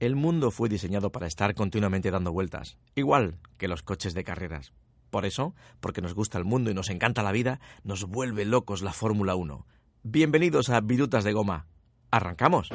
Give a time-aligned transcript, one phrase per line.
[0.00, 4.72] El mundo fue diseñado para estar continuamente dando vueltas, igual que los coches de carreras.
[5.10, 8.80] Por eso, porque nos gusta el mundo y nos encanta la vida, nos vuelve locos
[8.80, 9.66] la Fórmula 1.
[10.02, 11.66] Bienvenidos a Virutas de Goma.
[12.10, 12.70] ¡Arrancamos!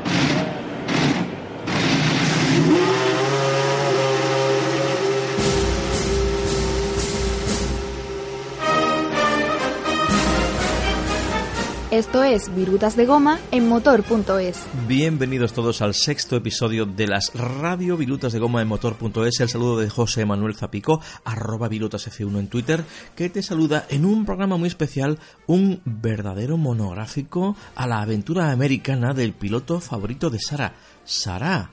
[11.95, 14.67] Esto es Virutas de Goma en motor.es.
[14.85, 19.39] Bienvenidos todos al sexto episodio de las Radio Virutas de Goma en motor.es.
[19.39, 22.83] El saludo de José Manuel Zapico, arroba virutasf1 en Twitter,
[23.15, 29.13] que te saluda en un programa muy especial, un verdadero monográfico a la aventura americana
[29.13, 30.73] del piloto favorito de Sara.
[31.05, 31.71] Sara,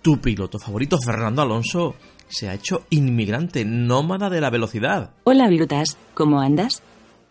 [0.00, 1.94] tu piloto favorito, Fernando Alonso,
[2.26, 5.10] se ha hecho inmigrante, nómada de la velocidad.
[5.24, 6.82] Hola Virutas, ¿cómo andas?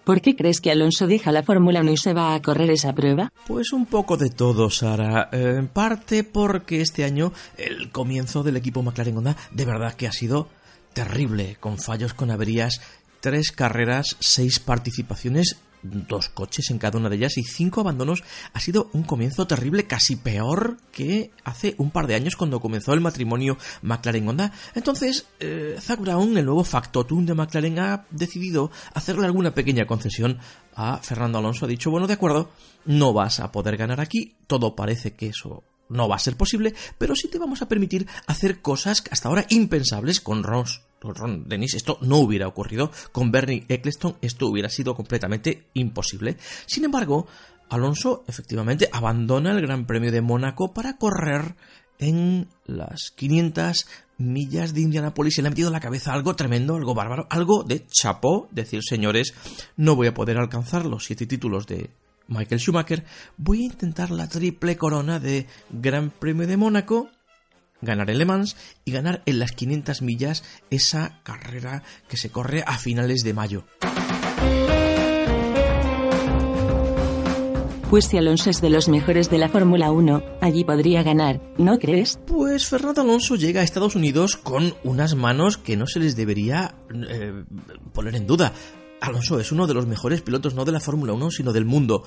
[0.08, 2.96] ¿Por qué crees que Alonso deja la Fórmula 1 y se va a correr esa
[2.96, 3.34] prueba?
[3.46, 5.28] Pues un poco de todo, Sara.
[5.34, 10.08] Eh, en parte porque este año el comienzo del equipo McLaren Honda de verdad que
[10.08, 10.48] ha sido
[10.94, 12.80] terrible, con fallos, con averías,
[13.20, 18.60] tres carreras, seis participaciones dos coches en cada una de ellas y cinco abandonos ha
[18.60, 23.02] sido un comienzo terrible, casi peor que hace un par de años cuando comenzó el
[23.02, 24.52] matrimonio McLaren-Honda.
[24.76, 30.40] Entonces, eh, Zach Brown, el nuevo factotum de McLaren, ha decidido hacerle alguna pequeña concesión
[30.76, 31.66] a Fernando Alonso.
[31.66, 32.50] Ha dicho, bueno, de acuerdo,
[32.86, 36.74] no vas a poder ganar aquí, todo parece que eso no va a ser posible,
[36.98, 41.76] pero sí te vamos a permitir hacer cosas hasta ahora impensables con Ross Ron Dennis,
[41.76, 42.92] esto no hubiera ocurrido.
[43.12, 46.38] Con Bernie Eccleston esto hubiera sido completamente imposible.
[46.66, 47.28] Sin embargo,
[47.70, 51.56] Alonso efectivamente abandona el Gran Premio de Mónaco para correr
[52.00, 53.88] en las 500
[54.20, 57.86] millas de Indianápolis y le ha metido la cabeza algo tremendo, algo bárbaro, algo de
[57.88, 59.34] chapó, decir señores,
[59.76, 61.90] no voy a poder alcanzar los siete títulos de
[62.28, 63.06] Michael Schumacher,
[63.38, 67.10] voy a intentar la triple corona de Gran Premio de Mónaco
[67.82, 68.56] ganar el Le Mans
[68.86, 73.66] y ganar en las 500 millas esa carrera que se corre a finales de mayo.
[77.90, 81.80] Pues si Alonso es de los mejores de la Fórmula 1, allí podría ganar, ¿no
[81.80, 82.20] crees?
[82.28, 86.76] Pues Fernando Alonso llega a Estados Unidos con unas manos que no se les debería
[87.10, 87.46] eh,
[87.94, 88.52] poner en duda.
[89.02, 92.04] Alonso es uno de los mejores pilotos no de la Fórmula 1, sino del mundo.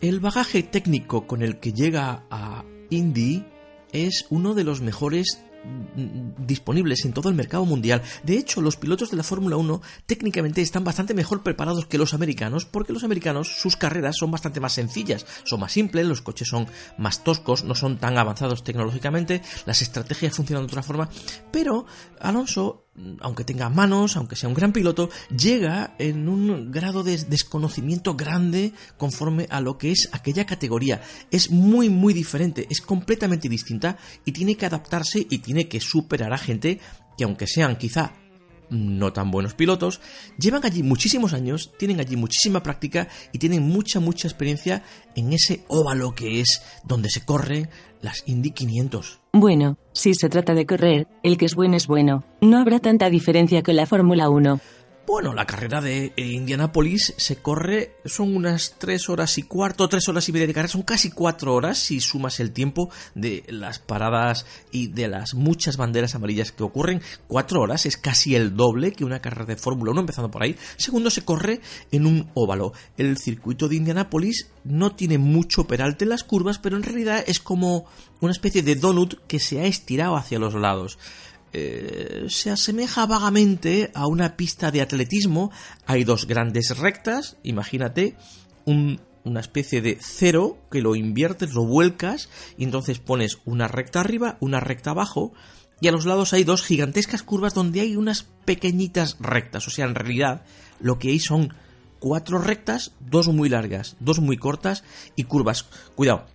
[0.00, 3.44] El bagaje técnico con el que llega a Indy
[3.92, 8.02] es uno de los mejores mm, disponibles en todo el mercado mundial.
[8.22, 12.14] De hecho, los pilotos de la Fórmula 1 técnicamente están bastante mejor preparados que los
[12.14, 16.48] americanos porque los americanos sus carreras son bastante más sencillas, son más simples, los coches
[16.48, 16.66] son
[16.96, 21.08] más toscos, no son tan avanzados tecnológicamente, las estrategias funcionan de otra forma,
[21.50, 21.86] pero
[22.20, 22.86] Alonso
[23.20, 28.72] aunque tenga manos, aunque sea un gran piloto, llega en un grado de desconocimiento grande
[28.96, 31.00] conforme a lo que es aquella categoría.
[31.30, 36.32] Es muy, muy diferente, es completamente distinta y tiene que adaptarse y tiene que superar
[36.32, 36.80] a gente
[37.16, 38.12] que aunque sean quizá
[38.70, 40.00] no tan buenos pilotos,
[40.38, 44.82] llevan allí muchísimos años, tienen allí muchísima práctica y tienen mucha, mucha experiencia
[45.14, 47.68] en ese óvalo que es donde se corren
[48.00, 49.20] las Indy 500.
[49.32, 52.24] Bueno, si se trata de correr, el que es bueno es bueno.
[52.40, 54.60] No habrá tanta diferencia con la Fórmula 1.
[55.10, 60.08] Bueno, la carrera de eh, Indianapolis se corre, son unas tres horas y cuarto, tres
[60.08, 63.80] horas y media de carrera, son casi cuatro horas si sumas el tiempo de las
[63.80, 67.02] paradas y de las muchas banderas amarillas que ocurren.
[67.26, 70.54] Cuatro horas es casi el doble que una carrera de Fórmula 1, empezando por ahí.
[70.76, 71.60] Segundo, se corre
[71.90, 72.72] en un óvalo.
[72.96, 77.40] El circuito de Indianapolis no tiene mucho peralte en las curvas, pero en realidad es
[77.40, 77.86] como
[78.20, 80.98] una especie de donut que se ha estirado hacia los lados.
[81.52, 85.50] Eh, se asemeja vagamente a una pista de atletismo.
[85.86, 88.16] Hay dos grandes rectas, imagínate,
[88.66, 94.36] una especie de cero que lo inviertes, lo vuelcas y entonces pones una recta arriba,
[94.40, 95.32] una recta abajo
[95.80, 99.66] y a los lados hay dos gigantescas curvas donde hay unas pequeñitas rectas.
[99.66, 100.44] O sea, en realidad
[100.78, 101.54] lo que hay son
[101.98, 104.84] cuatro rectas, dos muy largas, dos muy cortas
[105.16, 105.66] y curvas.
[105.94, 106.26] Cuidado,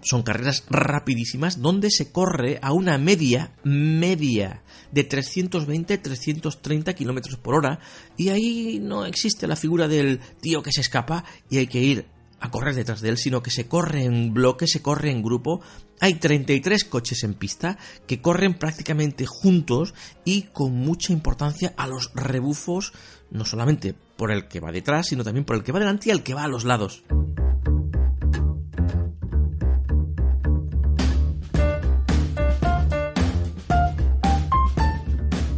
[0.00, 4.62] son carreras rapidísimas donde se corre a una media, media
[4.92, 7.80] de 320-330 kilómetros por hora
[8.16, 12.06] y ahí no existe la figura del tío que se escapa y hay que ir
[12.40, 15.60] a correr detrás de él, sino que se corre en bloque, se corre en grupo.
[16.00, 22.12] Hay 33 coches en pista que corren prácticamente juntos y con mucha importancia a los
[22.14, 22.92] rebufos,
[23.30, 26.12] no solamente por el que va detrás, sino también por el que va delante y
[26.12, 27.02] el que va a los lados.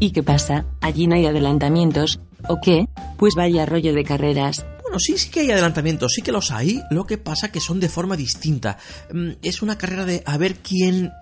[0.02, 0.64] ¿Y qué pasa?
[0.80, 2.20] ¿Allí no hay adelantamientos?
[2.48, 2.88] ¿O qué?
[3.18, 4.64] Pues vaya rollo de carreras.
[4.82, 7.80] Bueno, sí, sí que hay adelantamientos, sí que los hay, lo que pasa que son
[7.80, 8.78] de forma distinta.
[9.12, 11.12] Mm, Es una carrera de a ver quién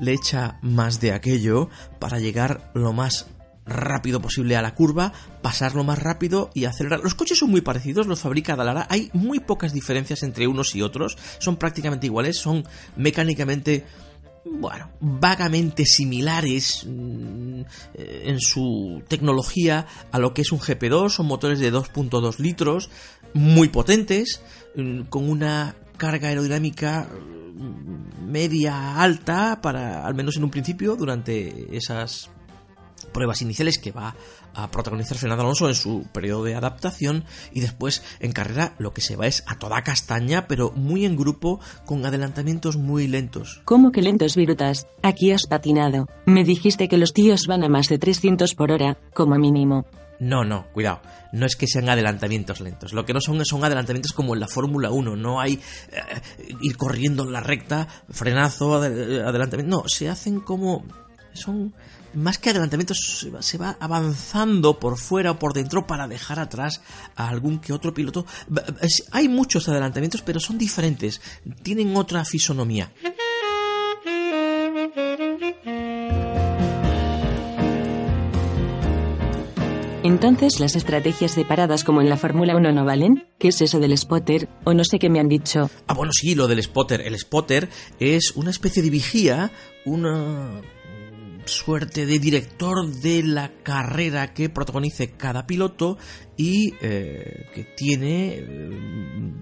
[0.00, 1.68] le echa más de aquello
[1.98, 3.26] para llegar lo más
[3.66, 5.12] rápido posible a la curva,
[5.42, 7.00] pasarlo más rápido y acelerar.
[7.00, 10.82] Los coches son muy parecidos, los fabrica Dalara, hay muy pocas diferencias entre unos y
[10.82, 12.64] otros, son prácticamente iguales, son
[12.96, 13.84] mecánicamente
[14.44, 17.62] bueno, vagamente similares mm,
[17.94, 22.90] en su tecnología a lo que es un GP2, son motores de 2.2 litros,
[23.34, 24.42] muy potentes,
[24.76, 31.76] mm, con una carga aerodinámica mm, media alta para al menos en un principio durante
[31.76, 32.30] esas
[33.12, 34.14] pruebas iniciales que va
[34.54, 39.00] a protagonizar Fernando Alonso en su periodo de adaptación y después en carrera lo que
[39.00, 43.60] se va es a toda castaña pero muy en grupo con adelantamientos muy lentos.
[43.64, 44.86] ¿Cómo que lentos virutas?
[45.02, 46.06] Aquí has patinado.
[46.26, 49.86] Me dijiste que los tíos van a más de 300 por hora, como mínimo.
[50.18, 51.00] No, no, cuidado.
[51.32, 52.92] No es que sean adelantamientos lentos.
[52.92, 55.16] Lo que no son son adelantamientos como en la Fórmula 1.
[55.16, 56.20] No hay eh,
[56.60, 59.78] ir corriendo en la recta, frenazo, adel- adelantamiento.
[59.78, 60.84] No, se hacen como...
[61.32, 61.72] Son
[62.14, 66.82] más que adelantamientos, se va, avanzando por fuera o por dentro para dejar atrás
[67.16, 68.26] a algún que otro piloto.
[69.12, 71.20] Hay muchos adelantamientos, pero son diferentes.
[71.62, 72.92] Tienen otra fisonomía.
[80.02, 83.28] Entonces las estrategias de paradas como en la Fórmula 1 no valen?
[83.38, 84.48] ¿Qué es eso del spotter?
[84.64, 85.70] O no sé qué me han dicho.
[85.86, 87.02] Ah, bueno, sí, lo del spotter.
[87.02, 87.68] El spotter
[87.98, 89.52] es una especie de vigía,
[89.84, 90.62] una
[91.50, 95.98] suerte de director de la carrera que protagonice cada piloto
[96.36, 98.70] y eh, que tiene, eh,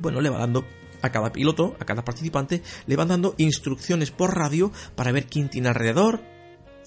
[0.01, 0.65] bueno, le va dando
[1.03, 5.49] a cada piloto, a cada participante, le van dando instrucciones por radio para ver quién
[5.49, 6.23] tiene alrededor,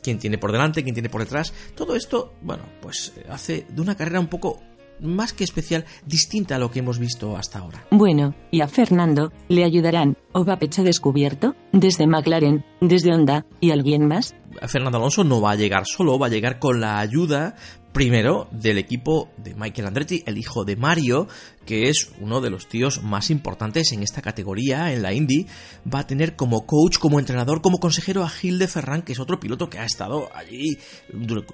[0.03, 1.53] quién tiene por delante, quién tiene por detrás.
[1.75, 4.59] Todo esto, bueno, pues eh, hace de una carrera un poco
[5.01, 7.85] más que especial, distinta a lo que hemos visto hasta ahora.
[7.91, 10.17] Bueno, y a Fernando, ¿le ayudarán?
[10.31, 11.55] ¿O va pecho descubierto?
[11.71, 12.63] ¿Desde McLaren?
[12.81, 13.45] ¿Desde Honda?
[13.59, 14.35] ¿Y alguien más?
[14.67, 17.55] Fernando Alonso no va a llegar solo, va a llegar con la ayuda
[17.91, 21.27] primero del equipo de Michael Andretti, el hijo de Mario,
[21.65, 25.47] que es uno de los tíos más importantes en esta categoría, en la Indy.
[25.93, 29.19] Va a tener como coach, como entrenador, como consejero a Gil de Ferran, que es
[29.19, 30.77] otro piloto que ha estado allí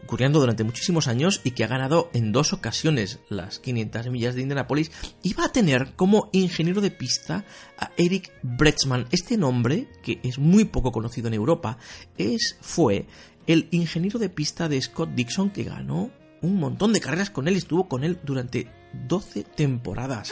[0.05, 4.41] corriendo durante muchísimos años y que ha ganado en dos ocasiones las 500 millas de
[4.41, 4.91] Indianapolis.
[5.23, 7.45] Y va a tener como ingeniero de pista
[7.77, 9.07] a Eric Bretzman.
[9.11, 11.77] Este nombre, que es muy poco conocido en Europa,
[12.17, 13.07] es, fue
[13.47, 16.11] el ingeniero de pista de Scott Dixon que ganó
[16.41, 18.67] un montón de carreras con él y estuvo con él durante
[19.07, 20.31] 12 temporadas.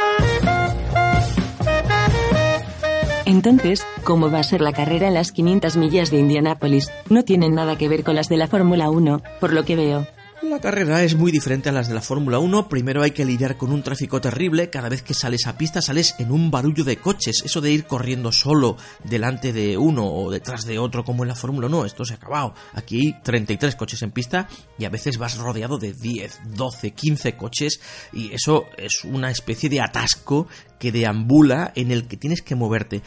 [3.25, 6.91] Entonces, ¿cómo va a ser la carrera en las 500 millas de Indianápolis?
[7.09, 10.07] No tienen nada que ver con las de la Fórmula 1, por lo que veo.
[10.49, 12.69] La carrera es muy diferente a las de la Fórmula 1.
[12.69, 14.69] Primero hay que lidiar con un tráfico terrible.
[14.69, 17.41] Cada vez que sales a pista sales en un barullo de coches.
[17.43, 21.35] Eso de ir corriendo solo delante de uno o detrás de otro como en la
[21.35, 22.53] Fórmula 1, esto se ha acabado.
[22.73, 24.47] Aquí hay 33 coches en pista
[24.77, 27.79] y a veces vas rodeado de 10, 12, 15 coches
[28.13, 30.47] y eso es una especie de atasco
[30.77, 33.01] que deambula en el que tienes que moverte.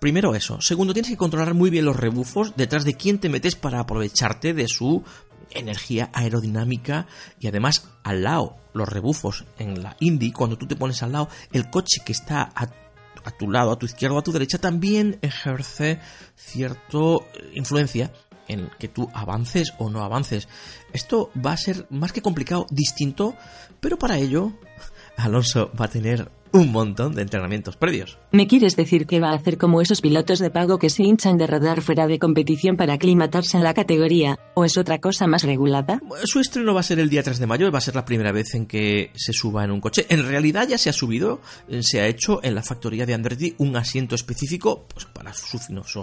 [0.00, 0.62] Primero eso.
[0.62, 4.54] Segundo, tienes que controlar muy bien los rebufos detrás de quién te metes para aprovecharte
[4.54, 5.04] de su
[5.50, 7.06] energía aerodinámica
[7.38, 11.28] y además al lado, los rebufos en la Indy, cuando tú te pones al lado,
[11.52, 12.68] el coche que está a,
[13.24, 16.00] a tu lado, a tu izquierda o a tu derecha, también ejerce
[16.36, 16.98] cierta
[17.54, 18.12] influencia
[18.48, 20.48] en que tú avances o no avances.
[20.92, 23.36] Esto va a ser más que complicado, distinto,
[23.80, 24.52] pero para ello
[25.16, 28.18] Alonso va a tener un montón de entrenamientos previos.
[28.32, 31.38] ¿Me quieres decir que va a hacer como esos pilotos de pago que se hinchan
[31.38, 34.38] de rodar fuera de competición para aclimatarse en la categoría?
[34.54, 36.00] ¿O es otra cosa más regulada?
[36.24, 38.32] Su estreno va a ser el día 3 de mayo, va a ser la primera
[38.32, 40.06] vez en que se suba en un coche.
[40.08, 43.54] En realidad ya se ha subido, eh, se ha hecho en la factoría de Andretti
[43.58, 46.00] un asiento específico pues, para su, fino- su,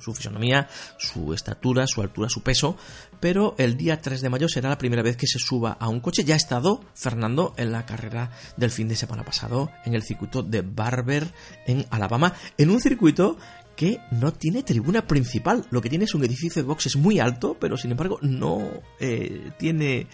[0.00, 2.76] su fisonomía, su estatura, su altura, su peso.
[3.20, 6.00] Pero el día 3 de mayo será la primera vez que se suba a un
[6.00, 6.24] coche.
[6.24, 10.42] Ya ha estado Fernando en la carrera del fin de semana pasado en el circuito
[10.42, 11.32] de Barber
[11.66, 13.36] en Alabama, en un circuito
[13.76, 15.66] que no tiene tribuna principal.
[15.70, 18.62] Lo que tiene es un edificio de boxes muy alto, pero sin embargo no
[18.98, 20.06] eh, tiene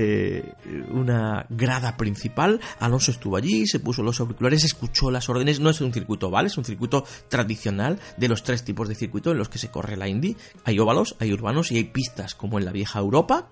[0.00, 0.54] eh,
[0.92, 2.60] una grada principal.
[2.78, 5.58] Alonso estuvo allí, se puso los auriculares, escuchó las órdenes.
[5.58, 9.32] No es un circuito oval, es un circuito tradicional de los tres tipos de circuito
[9.32, 10.36] en los que se corre la Indy.
[10.64, 13.48] Hay óvalos, hay urbanos y hay pistas como en la vieja Europa.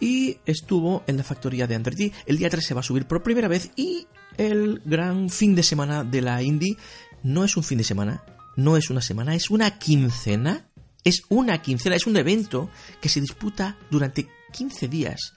[0.00, 2.12] Y estuvo en la factoría de Andretti.
[2.26, 4.06] El día 3 se va a subir por primera vez y
[4.36, 6.76] el gran fin de semana de la Indy
[7.22, 8.22] no es un fin de semana,
[8.54, 10.66] no es una semana, es una quincena.
[11.04, 12.70] Es una quincena, es un evento
[13.00, 15.34] que se disputa durante 15 días.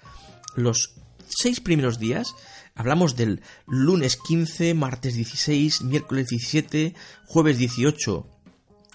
[0.55, 0.93] Los
[1.27, 2.35] seis primeros días,
[2.73, 6.95] hablamos del lunes 15, martes 16, miércoles 17,
[7.25, 8.25] jueves 18,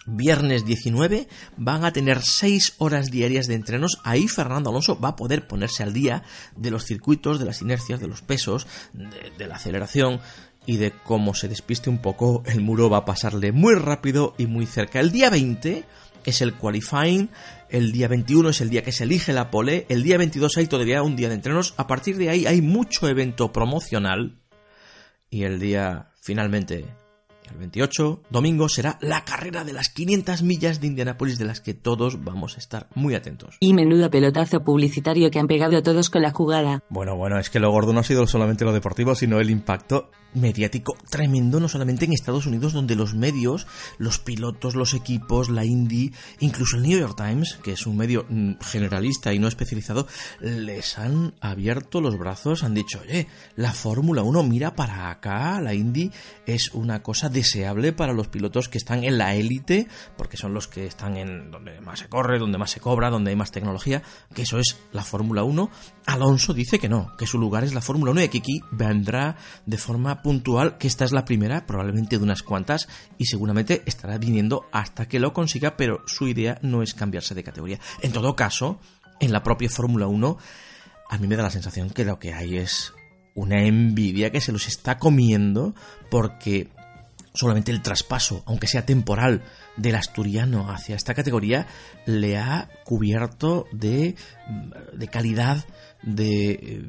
[0.07, 3.99] viernes 19, van a tener 6 horas diarias de entrenos.
[4.03, 6.23] Ahí Fernando Alonso va a poder ponerse al día
[6.57, 10.21] de los circuitos, de las inercias, de los pesos, de, de la aceleración,
[10.65, 14.47] y de cómo se despiste un poco, el muro va a pasarle muy rápido y
[14.47, 15.01] muy cerca.
[15.01, 15.85] El día 20
[16.25, 17.31] es el qualifying,
[17.69, 20.67] el día 21 es el día que se elige la pole, el día 22 hay
[20.67, 24.41] todavía un día de entrenos, a partir de ahí hay mucho evento promocional
[25.31, 26.85] y el día finalmente
[27.53, 31.75] el 28, domingo, será la carrera de las 500 millas de Indianápolis de las que
[31.75, 33.57] todos vamos a estar muy atentos.
[33.61, 36.83] Y menudo pelotazo publicitario que han pegado todos con la jugada.
[36.89, 40.11] Bueno, bueno, es que lo gordo no ha sido solamente lo deportivo, sino el impacto
[40.35, 43.67] mediático tremendo, no solamente en Estados Unidos, donde los medios,
[43.99, 48.25] los pilotos, los equipos, la Indy, incluso el New York Times, que es un medio
[48.29, 50.07] mm, generalista y no especializado,
[50.41, 55.75] les han abierto los brazos, han dicho, oye, la Fórmula 1 mira para acá, la
[55.75, 56.11] Indy
[56.47, 60.69] es una cosa deseable para los pilotos que están en la élite, porque son los
[60.69, 64.03] que están en donde más se corre, donde más se cobra, donde hay más tecnología,
[64.33, 65.69] que eso es la Fórmula 1.
[66.07, 69.37] Alonso dice que no, que su lugar es la Fórmula 1 y que aquí vendrá
[69.67, 74.19] de forma puntual, que esta es la primera, probablemente de unas cuantas, y seguramente estará
[74.19, 77.81] viniendo hasta que lo consiga, pero su idea no es cambiarse de categoría.
[78.03, 78.79] En todo caso,
[79.19, 80.39] en la propia Fórmula 1,
[81.11, 82.95] a mí me da la sensación que lo que hay es
[83.35, 85.75] una envidia que se los está comiendo
[86.09, 86.69] porque
[87.35, 89.43] solamente el traspaso, aunque sea temporal,
[89.77, 91.67] del asturiano hacia esta categoría
[92.05, 94.17] le ha cubierto de,
[94.93, 95.65] de calidad,
[96.03, 96.85] de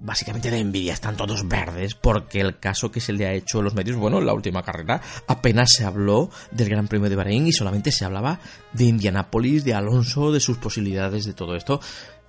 [0.00, 3.62] básicamente de envidia, están todos verdes porque el caso que se le ha hecho a
[3.62, 7.46] los medios, bueno, en la última carrera apenas se habló del Gran Premio de Bahrein
[7.46, 8.40] y solamente se hablaba
[8.72, 11.80] de Indianápolis, de Alonso, de sus posibilidades, de todo esto.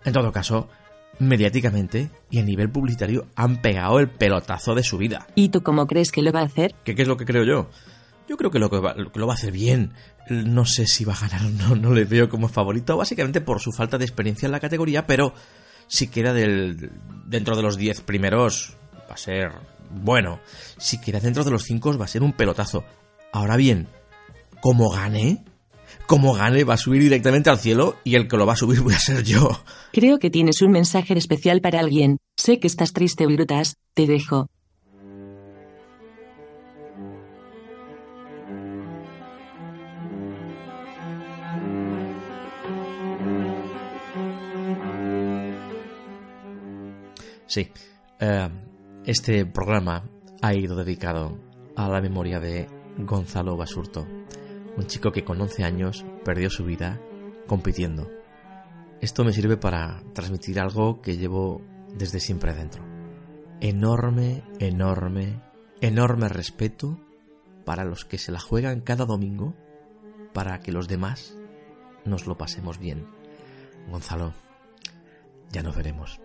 [0.04, 0.68] En todo caso,
[1.20, 5.28] mediáticamente y a nivel publicitario han pegado el pelotazo de su vida.
[5.36, 6.74] ¿Y tú cómo crees que lo va a hacer?
[6.84, 7.70] ¿Qué, qué es lo que creo yo?
[8.28, 9.94] Yo creo que lo, que va, lo va a hacer bien.
[10.30, 13.60] No sé si va a ganar o no, no le veo como favorito, básicamente por
[13.60, 15.34] su falta de experiencia en la categoría, pero
[15.88, 16.92] si queda del,
[17.26, 18.78] dentro de los 10 primeros
[19.10, 19.52] va a ser
[19.90, 20.40] bueno.
[20.78, 22.86] Si queda dentro de los 5 va a ser un pelotazo.
[23.34, 23.88] Ahora bien,
[24.62, 25.44] como gane,
[26.12, 28.82] como gane va a subir directamente al cielo y el que lo va a subir
[28.82, 29.64] voy a ser yo.
[29.94, 32.18] Creo que tienes un mensaje especial para alguien.
[32.36, 33.78] Sé que estás triste, Brutas.
[33.94, 34.48] Te dejo.
[47.48, 47.70] Sí,
[48.20, 48.50] eh,
[49.06, 50.04] este programa
[50.42, 51.38] ha ido dedicado
[51.78, 54.06] a la memoria de Gonzalo Basurto,
[54.78, 57.00] un chico que con 11 años perdió su vida
[57.48, 58.10] compitiendo.
[59.02, 61.62] Esto me sirve para transmitir algo que llevo
[61.98, 62.84] desde siempre dentro.
[63.60, 65.42] Enorme, enorme,
[65.82, 67.00] enorme respeto
[67.66, 69.56] para los que se la juegan cada domingo
[70.34, 71.36] para que los demás
[72.06, 73.08] nos lo pasemos bien.
[73.90, 74.34] Gonzalo,
[75.52, 76.22] ya nos veremos.